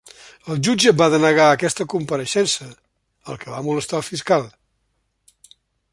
[0.53, 2.69] El jutge va denegar aquesta compareixença,
[3.33, 4.49] el que va molestar el fiscal.